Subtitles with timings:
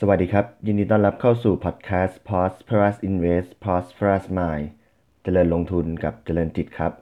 [0.00, 4.66] สวัสดีครับ ยินดีต้อนรับเข้าสู่พอดแคสต์ Prosperous Invest Prosperous Mind
[5.22, 6.92] เจริญลงทุนกับเจริญจิตครับ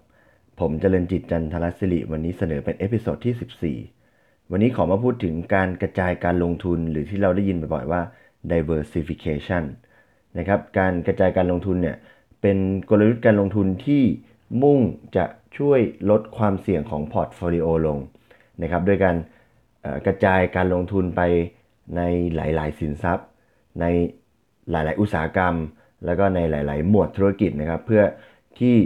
[0.60, 8.02] ผมเจริญจิตจันทรศิริ วันนี้เสนอเป็น episode ที่ 14 วันนี้ขอมาพูดถึงการกระจายการลงทุนหรือที่เราได้ยินบ่อยๆว่า
[8.52, 9.64] diversification
[10.38, 11.96] นะครับการกระจายการลงทุนเนี่ย
[12.42, 12.58] เป็น
[12.90, 14.02] กลยุทธ์การลงทุนที่
[14.62, 14.80] มุ่ง
[15.16, 15.24] จะ
[15.58, 15.80] ช่วย
[16.10, 17.98] ลดความเสี่ยงของ portfolio ลง
[18.62, 19.16] นะครับด้วยการ
[20.06, 21.22] กระจายการลงทุนไป
[21.96, 22.02] ใน
[22.34, 23.26] หลาย ๆ สินทรัพย์
[23.80, 23.86] ใน
[24.70, 25.54] หลาย ๆ อุตสาหกรรม
[26.04, 28.02] แล้วก็ในหลาย ๆ หมวดธุรกิจนะครับ เพื่อ
[28.58, 28.76] ที่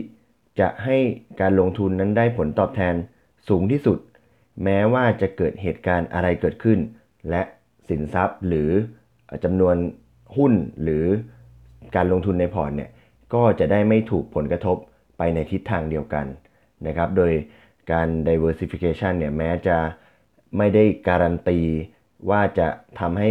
[0.60, 0.96] จะให้
[1.40, 2.94] การลงทุนนั้นได้ผลตอบแทน
[3.48, 3.98] สูงที่สุด
[4.64, 6.78] แม้ว่าจะเกิดเหตุการณ์อะไรเกิดขึ้น
[7.30, 7.42] และ
[7.88, 8.70] สินทรัพย์หรือ
[9.44, 9.76] จำนวน
[10.36, 11.04] หุ้นหรือ
[11.96, 12.90] การลงทุนในพอร์ตเนี่ย
[13.34, 14.76] ก็จะได้ไม่ถูกผลกระทบ
[15.18, 16.26] ไปในทิศทางเดียวกัน
[16.86, 17.32] นะครับ โดย
[17.92, 19.76] การ diversification เนี่ยแม้จะ
[20.56, 21.58] ไม่ได้การันตี
[22.30, 22.68] ว่าจะ
[23.00, 23.30] ทำให้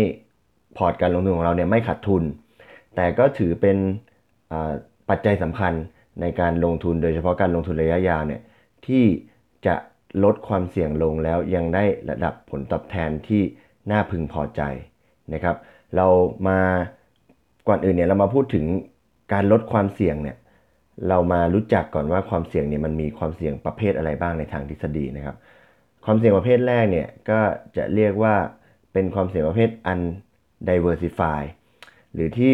[0.78, 2.24] พอร์ตการลงทุนของเราเนี่ยไม่ขาดทุน
[2.96, 3.78] แต่ก็ถือเป็น
[5.10, 5.74] ปัจจัยสำคัญ
[6.22, 8.42] ในการลงทุนโดยเฉพาะการลงทุนระยะยาวเนี่ย
[8.88, 9.04] ที่
[9.68, 9.76] จะ
[10.24, 13.42] ลดความเสี่ยงลงแล้วยังได้ระดับผลตอบแทนที่
[13.92, 14.62] น่าพึงพอใจ
[15.34, 15.56] นะครับ
[15.96, 16.08] เรา
[16.48, 16.60] มา
[17.68, 18.66] ก่อนอื่นเนี่ยเรามาพูดถึง
[19.34, 20.38] การลดความเสี่ยงเนี่ย
[21.10, 25.36] เรามารู้จักก่อนว่าความเสี่ยงเนี่ยมันมีความเสี่ยงประเภทอะไรบ้างในทางทฤษฎีนะครับ
[26.06, 27.40] ความเสี่ยงประเภทแรกเนี่ยก็
[27.78, 28.36] จะเรียกว่า
[28.94, 31.42] เป็นความเสี่ยงประเภท undiversify
[32.14, 32.54] หรือที่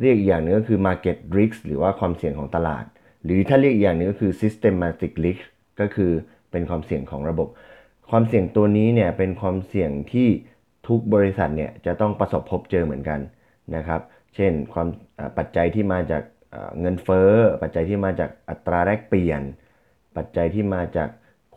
[0.00, 2.84] เรียกอีกอย่างหนึงก็คือ market risk หรือว่าความเสี่ยงของตลาด
[3.24, 5.42] หรือถ้าเรียกอีกอย่างหนึงก็คือ systematic risk
[5.80, 6.12] ก็คือ
[6.50, 7.48] เป็นความเสี่ยงของระบบ
[8.10, 10.28] ความเสี่ยงตัวนี้เนี่ยเป็นความเสี่ยงที่
[10.88, 13.20] ทุกบริษัทเนี่ยจะต้องประสบพบเจอเหมือนกัน
[13.76, 14.00] นะครับ
[14.34, 14.86] เช่นความ
[15.38, 16.22] ปัจจัยที่มาจาก
[16.80, 17.30] เงินเฟ้อ
[17.62, 19.40] ปัจจัยที่มาจากอัตราแลกเปลี่ยน
[20.16, 21.08] ปัจจัยที่มาจาก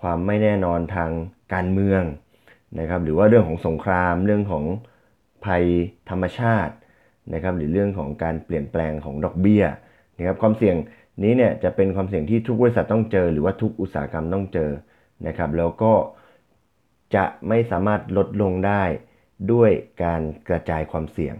[0.01, 1.11] ความไม่แน่นอนทาง
[1.53, 2.03] การเมือง
[2.79, 4.65] นะครับหรือว่าเรื่องของสงครามเรื่องของ
[5.45, 5.65] ภัย
[6.09, 6.73] ธรรมชาติ
[7.33, 9.63] นะครับหรือเรื่องของการเปลี่ยนแปลงของดอกเบี้ย
[10.17, 10.75] นะครับความเสี่ยง
[11.23, 14.71] นี้เนี่ยจะเป็นความเสี่ยงที่ทุกบริษัทต้องเจอ หรือว่าทุกอุตสาหกรรมต้องเจอ
[15.27, 15.93] นะครับแล้วก็
[17.15, 18.83] จะไม่สามารถลดลงได้
[19.51, 19.71] ด้วย
[20.03, 21.35] การกระจายความเสี่ยง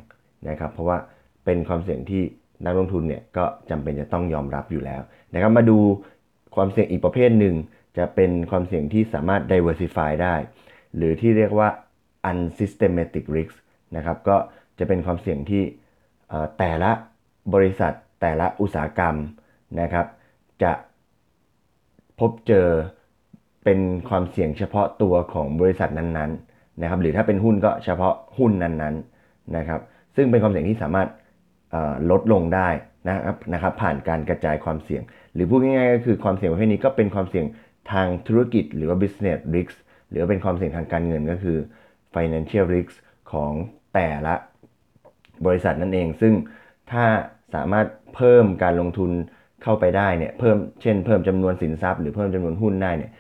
[0.50, 0.98] นะครับเพราะว่า
[1.46, 2.22] เป็นความเสี่ยงที่
[2.66, 5.02] นักลงทุนเนี่ยก็จำเป็นจะต้องยอมรับอยู่แล้ว
[5.34, 5.78] นะครับมาดู
[6.56, 7.56] ความเสี่ยงอีกประเภทหนึ่ง
[7.98, 10.36] จะเป็นความเสี่ยงที่สามารถ diversify ได้
[10.96, 11.70] หรือที่เรียกว่า
[12.30, 13.56] unsystematic risk
[13.96, 14.38] นะครับก็
[14.80, 15.64] จะเป็นความเสี่ยงที่
[16.60, 16.92] แต่ละ
[17.54, 19.16] บริษัทแต่ละอุตสาหกรรม
[19.82, 20.06] นะครับ
[20.64, 20.72] จะ
[22.20, 22.68] พบเจอ
[23.64, 23.80] เป็น
[24.10, 29.82] ความเสี่ยงเฉพาะตัวของบริษัทนั้นๆนะครับ หรือถ้าเป็นหุ้นก็เฉพาะหุ้นนั้นๆนะครับ
[30.16, 31.10] ซึ่งเป็นความเสี่ยงที่สามารถ
[32.12, 32.70] ลดลงได้
[33.08, 35.02] นะครับนะครับผ่านการกระจายความเสี่ยง
[35.34, 37.46] หรือพูดง่ายๆก็คือความเสี่ยงประเภทนี้ก็เป็นความเสี่ยง
[37.92, 39.76] ทางธุรกิจหรือว่า business risk
[40.12, 41.58] หรือว่าเป็นความเสี่ยงทางการเงินก็คือ
[42.16, 42.94] financial risk
[43.32, 43.52] ของ
[43.94, 44.36] แต่ละ
[45.46, 46.34] บริษัทนั่นเอง ซึ่ง
[46.92, 47.06] ถ้า
[47.56, 49.12] สามารถเพิ่มการลงทุน
[49.64, 53.12] เข้าไปได้เนี่ยเพิ่มเช่นเพิ่มจำนวนสินทรัพย์หรือเพิ่มจำนวนหุ้นได้เนี่ย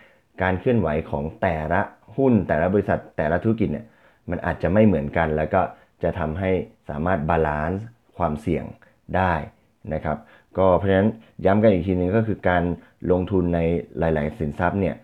[0.42, 1.82] การเคลื่อนไหวของแต่ละ
[2.18, 3.86] หุ้น แต่ละบริษัทแต่ละธุรกิจเนี่ย
[4.30, 5.62] มันอาจจะไม่เหมือนกัน แล้วก็
[6.04, 6.52] จะทำให้
[6.90, 7.84] สามารถบาลานซ์
[8.18, 8.66] ความเสี่ยง
[9.18, 9.34] ได้
[9.94, 10.18] นะครับ
[10.58, 11.10] ก็เพราะฉะนั้น
[11.46, 12.64] ย้ำกันอีกทีนึงก็คือการ
[13.12, 13.60] ลงทุนใน
[14.00, 14.96] หลาย ๆ สินทรัพย์เนี่ย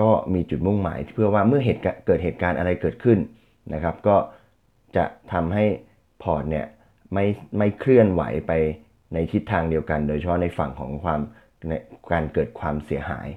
[0.00, 3.18] ก็มีจุดมุ่งหมายเพื่อว่าเมื่อเหตุเกิดเหตุการณ์อะไรเกิดขึ้น
[3.74, 4.16] นะครับ ก็
[4.96, 5.64] จะทำให้
[6.22, 6.66] พอร์ตเนี่ย
[7.12, 7.24] ไม่
[7.58, 8.52] ไม่เคลื่อนไหวไป
[9.12, 11.20] ในทิศทางเดียวกัน โดยเฉพาะในฝั่งของความ
[12.12, 13.28] การเกิดความเสียหาย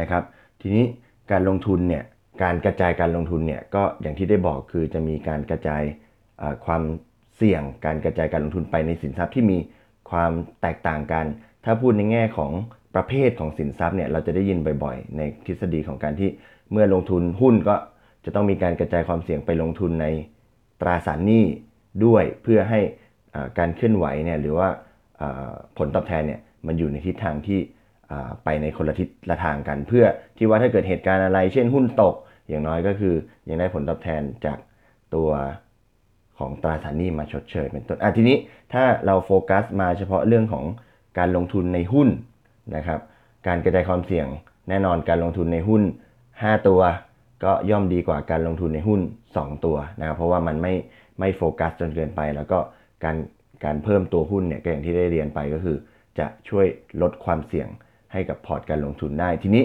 [0.00, 0.22] นะครับ
[0.60, 0.84] ทีนี้
[1.30, 2.04] การลงทุนเนี่ย
[2.42, 5.82] การกระจายการลงทุนเนี่ยก็อย่างที่ได้บอกคือจะมีการกระจาย
[6.66, 6.82] ความ
[7.36, 9.58] เสี่ยงการกระจายการลงทุนไปในสินทรัพย์ที่มี
[10.10, 10.32] ความ
[10.62, 11.26] แตกต่างกัน
[11.64, 12.52] ถ้าพูดในแง่ของ
[12.94, 16.30] ประเภทของสินทรัพย์เนี่ยเราจะได้ยินบ่อยๆ ในทฤษฎีของการที่
[16.72, 17.74] เมื่อลงทุนหุ้นก็
[18.24, 20.06] จะต้องมีการกระจายความเสี่ยงไปลงทุนใน
[20.80, 21.44] ตราสารหนี้
[22.04, 22.80] ด้วยเพื่อให้
[23.58, 24.68] การเคลื่อนไหวเนี่ยหรือว่า
[25.78, 27.58] ผลตอบแทนเนี่ยมันอยู่ในทิศทางที่
[28.44, 30.04] ไปในคนละทิศละทางกัน เพื่อ
[30.36, 32.14] ที่ว่าถ้าเกิดเหตุการณ์อะไร เช่นหุ้นตก
[32.48, 33.14] อย่างน้อยก็คือ
[33.48, 34.58] ยังได้ผลตอบแทนจาก
[35.14, 35.30] ตัว
[36.38, 38.36] ของตราสารหนี้มาชดเชยเป็นต้นอะทีนี้
[38.72, 40.64] ถ้าเราโฟกัสมาเฉพาะเรื่องของ
[41.18, 42.08] การลงทุนในหุ้น
[42.76, 43.00] นะครับ
[43.46, 44.26] การกระจายความเสี่ยง
[44.68, 45.82] แน่นอนการลงทุนในหุ้น
[46.24, 46.80] 5 ตัว
[47.44, 49.00] ก็ย่อมดีกว่าการลงทุนในหุ้น
[49.32, 50.74] 2 ตัวนะครับเพราะว่ามันไม่
[51.20, 52.58] ไม่โฟกัสจนเกินไป แล้วก็
[53.04, 53.16] การ
[53.64, 55.76] การเพิ่มตัวหุ้นเนี่ยก็อย่างที่ได้เรียนไปก็คือ
[56.18, 56.66] จะช่วย
[57.02, 57.68] ลดความเสี่ยง
[58.12, 59.64] ให้กับพอร์ตการลงทุนได้ ทีนี้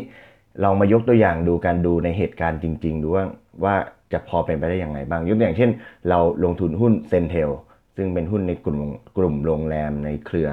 [0.63, 3.25] ลองมายกตัวอย่างดูการดูในเหตุการณ์จริง ๆ ดูว่า
[3.63, 3.75] ว่า
[4.13, 5.71] จะพอเป็นไปได้อย่างไรบ้าง ยกตัวอย่างเช่น
[6.09, 7.51] เราลงทุนหุ้นเซนเทล
[7.97, 8.79] ซึ่งเป็นหุ้นในกลุ่ม
[9.17, 10.49] กลุ่มโรงแรมในเครือ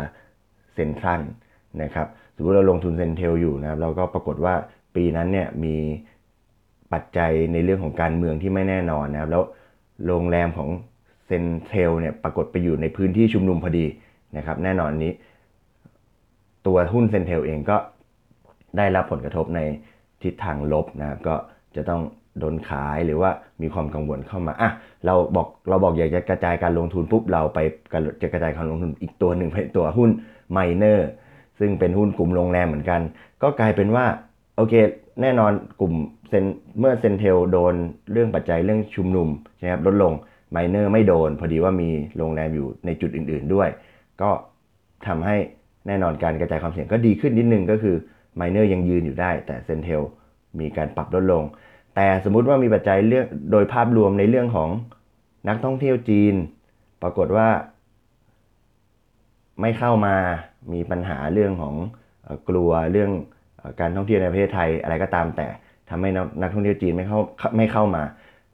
[0.75, 1.21] เซนทรัล
[1.83, 2.09] นะครับ
[2.41, 4.55] สมมติเราลงทุน CENTEL อยู่นะครับเราก็ปรากฏว่า
[4.95, 5.77] ปีนั้นเนี่ยมี
[6.93, 9.43] ปัจจัยในเรื่องของการเมืองที่ไม่แน่นอนนะครับ แล้ว
[10.07, 10.69] โรงแรมของ
[11.27, 13.87] CENTEL เนี่ยปรากฏไปอยู่ในพื้นที่ชุมนุมพอดี
[14.37, 15.13] นะครับ แน่นอนนี้
[16.67, 17.77] ตัวหุ้น CENTEL เองก็
[18.77, 19.61] ได้รับผลกระทบใน
[20.23, 21.35] ทิศทางลบนะครับ ก็
[21.77, 22.03] จะต้อง
[22.39, 23.31] โดนขายหรือว่า
[23.63, 24.71] มีความกังวลเข้ามาอะ
[25.07, 27.59] เราบอกเราบอกอยากจะกระจายการลงทุนปุ๊บเราไป
[28.23, 30.11] จะกระจายการลงทุนอีกตัวหนึ่งเป็นตัวหุ้น
[30.53, 31.09] ไมเนอร์
[31.61, 33.01] ซึ่งเป็นหุ้นกลุ่มโรงแรมเหมือนกัน
[33.43, 34.07] ก็กลายเป็นว่า
[34.57, 34.75] โอเค
[35.23, 35.95] แน่นอนกลุ่ม
[36.29, 36.45] เซน
[36.79, 37.75] เมื่อ CENTEL โดน
[38.13, 40.13] เรื่องปัจจัยเรื่องชุมนุมใช่ไหมครับลดลง
[40.53, 43.69] ไมเนอร์ไม่โดน พอดีว่ามีโรงแรมอยู่ในจุดอื่น ๆด้วย
[44.21, 44.31] ก็
[45.07, 45.37] ทำให้
[45.87, 47.97] แน่นอนการกระจายความเสี่ยงก็ดีขึ้นนิดนึงก็คือ
[48.37, 50.03] ไมเนอร์ยังยืนอยู่ได้ แต่ CENTEL
[50.61, 51.45] มีการปรับลดลง
[51.95, 54.69] แต่สมมุติว่ามีปัจจัยเรื่องโดยภาพรวมในเรื่องของ
[55.49, 56.35] นักท่องเที่ยวจีน
[57.03, 57.49] ปรากฏว่า
[59.61, 60.15] ไม่เข้ามา
[60.73, 61.75] มีปัญหาเรื่องของ
[62.49, 63.11] กลัวเรื่อง
[63.81, 65.47] การท่องเที่ยวในประเทศไทยอะไรก็ตามแต่
[65.91, 66.11] ทำให้
[66.41, 67.21] นักท่องเที่ยวจีนไม่เข้า
[67.57, 68.03] ไม่เข้ามา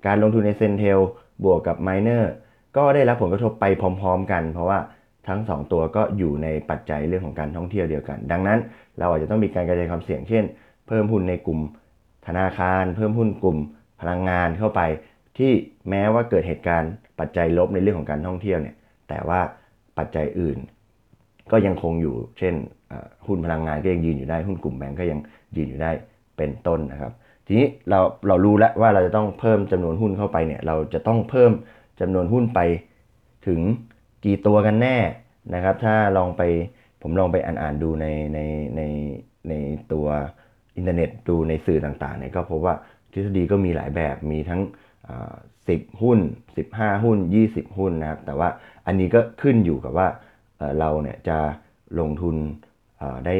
[0.06, 0.98] การลงทุนในเซนเทล
[1.44, 2.32] บวกกับไมเนอร์
[2.76, 4.78] ก็ได้รับผลกระทบไปพร้อม ๆ กัน เพราะว่า
[5.28, 8.58] ทั้ง 2 ตัวก็อยู่ในปัจจัยเรื่องของการท่องเที่ยวเดียวกัน ดังนั้น
[8.98, 10.44] เราอาจจะต้องมีการกระจายความเสี่ยงเช่น
[10.86, 11.60] เพิ่มหุ้นในกลุ่ม
[12.26, 13.58] ธนาคาร เพิ่มหุ้นกลุ่ม
[14.00, 14.80] พลังงานเข้าไป
[15.38, 15.52] ที่
[15.90, 18.76] แม้ว่าเกิดเหตุการณ์ปัจจัยลบในเรื่องของการท่องเที่ยวเนี่ย
[19.08, 19.40] แต่ว่า
[19.98, 20.58] ปัจจัยอื่น
[21.52, 22.54] ก็ยังคงอยู่ เช่น
[23.26, 25.18] หุ้นพลังงานก็ยังยืนอยู่ได้ หุ้นกลุ่มแบงก์ก็ยัง
[25.56, 25.90] ยืนอยู่ได้
[26.36, 27.12] เป็นต้นนะครับ
[27.46, 31.52] ทีนี้เราเรารู้แล้วว่าเราจะต้องเพิ่มจำนวนหุ้นเข้าไปเนี่ย เราจะต้องเพิ่ม
[32.00, 32.60] จำนวนหุ้นไป
[33.46, 33.60] ถึง
[34.24, 34.96] กี่ตัวกันแน่
[35.54, 36.42] นะครับ ถ้าลองไป
[37.02, 38.38] ผมลองไปอ่านๆดูในใน
[38.76, 38.82] ใน
[39.48, 39.54] ใน
[39.92, 40.06] ตัว
[40.76, 42.74] อินเทอร์เน็ตดูในสื่อต่างๆเนี่ยก็พบว่า
[43.12, 44.60] ทฤษฎีก็มีหลายแบบมีทั้ง
[45.68, 46.18] สิบหุ้น
[46.62, 48.48] 15 หุ้น 20 หุ้นนะครับ แต่ว่า
[48.86, 50.08] อันนี้ก็ขึ้นอยู่กับว่า
[50.78, 51.38] เราเนี่ยจะ
[52.00, 52.36] ลงทุน
[53.26, 53.34] ได้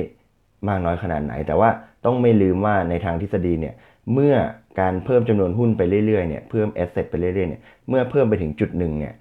[0.69, 1.71] มากน้อยขนาดไหน แต่ว่า
[2.05, 3.75] ต้องไม่ลืมว่าในทางทฤษฎีเนี่ย
[4.13, 4.35] เมื่อ
[4.81, 9.15] การเพิ่มจำนวนหุ้นไปเรื่อยๆเนี่ยเพิ่ม asset ไปเรื่อยๆเนี่ยเมื่อเพิ่มไปถึงจุดหนึ่งเนี่ย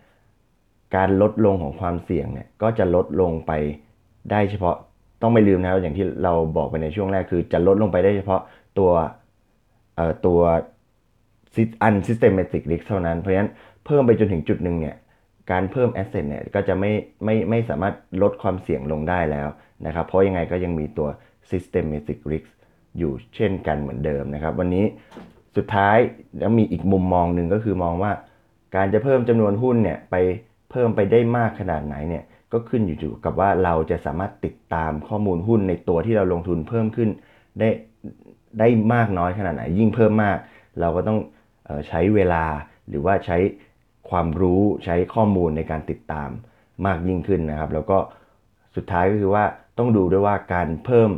[0.96, 3.52] การลดลงของความเสี่ยงเนี่ยก็จะลดลงไป
[4.32, 4.76] ได้เฉพาะ
[5.22, 8.42] ต้องไม่ลืมนะครับอย่างที่เราบอกไปในช่วงแรกคือจะลดลงไปได้เฉพาะ
[8.78, 8.92] ตัว
[10.26, 10.40] ตัว
[11.84, 13.52] อัน systematic risk เท่านั้น เพราะฉะนั้น
[13.86, 14.96] เพิ่มไปจนถึงจุดหนึ่งเนี่ย
[15.52, 16.92] การเพิ่ม asset เนี่ยก็จะไม่
[17.26, 19.48] ไม่ไม่สามารถลดความเสี่ยงลงได้แล้ว
[19.86, 21.10] นะครับเพราะยังไงก็ยังมีตัว
[21.50, 22.50] systematic risk
[22.98, 24.86] อยู่เช่นกันเหมือนเดิมนะครับ วันนี้
[25.56, 25.98] สุดท้าย
[26.40, 28.12] แล้วมีอีกมุมมองหนึ่งก็คือมองว่า
[28.76, 30.16] การจะเพิ่มจำนวนหุ้นเนี่ยไป
[30.72, 37.10] เพิ่มไปได้มากขนาดไหนเนี่ยก็ขึ้นอยู่กับว่าเราจะสามารถติดตามข้อมูลหุ้นในตัวที่เราลงทุนเพิ่มขึ้น
[37.60, 37.70] ได้
[38.60, 40.38] ได้มากน้อยขนาดไหน ยิ่งเพิ่มมาก
[40.80, 41.20] เราก็ต้อง
[41.88, 42.44] ใช้เวลา
[42.88, 43.38] หรือว่าใช้
[44.10, 46.30] ความรู้ใช้ข้อมูลในการติดตาม
[46.86, 47.98] มากยิ่งขึ้นนะครับ แล้วก็
[48.76, 49.44] สุดท้ายก็คือว่า
[49.78, 51.10] ต้องดูด้วยว่าการเพิ่ม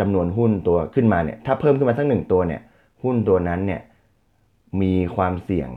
[0.00, 2.60] จำนวนหุ้นตัวขึ้นมาเนี่ยถ้าเพิ่มขึ้นมาสักหนึ่งตัวเนี่ย
[3.04, 3.80] หุ้นตัวนั้นเนี่ย
[4.82, 5.68] มีความเสี่ยง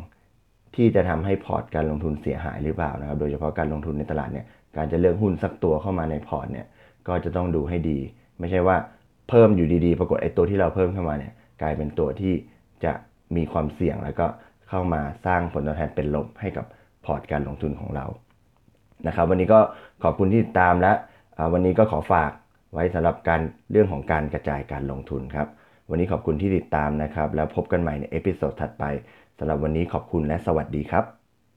[0.75, 4.46] ที่จะทำให้พอร์ตการลงทุนเสียหายหรือเปล่านะครับ โดยเฉพาะการลงทุนในตลาดเนี่ย
[4.78, 6.68] การจะเลือกหุ้นสักตัวเข้ามาในพอร์ตเนี่ย
[7.07, 8.00] ก็จะต้องดูให้ดี
[8.39, 8.78] ไม่ใช่ว่า
[9.30, 12.34] เพิ่มอยู่ดีๆ ปรากฏไอ้ตัวที่เราเพิ่มเข้ามาเนี่ยกลายเป็นตัวที่
[12.84, 12.94] จะ
[13.36, 14.28] มีความเสี่ยงแล้วก็
[14.74, 16.66] เข้ามาสร้างผลตอบแทนเป็นลบให้กับ
[17.06, 18.06] พอร์ตการลงทุนของเรา
[19.08, 19.60] นะครับวันนี้ก็
[20.04, 20.92] ขอบคุณที่ติดตามและ
[21.54, 22.31] วันนี้ก็ขอฝาก
[22.74, 23.42] ไว้สำหรับการ
[23.72, 25.48] เรื่องของการกระจายการลงทุนครับ
[25.90, 28.84] วันนี้ขอบคุณที่ติดตามนะครับ แล้วพบกันใหม่ใน episode ถัดไป
[29.38, 31.23] สำหรับวันนี้ขอบคุณและสวัสดีครับ